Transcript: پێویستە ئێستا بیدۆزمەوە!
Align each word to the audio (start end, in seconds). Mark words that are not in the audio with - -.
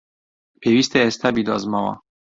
پێویستە 0.61 0.97
ئێستا 1.03 1.29
بیدۆزمەوە! 1.35 1.93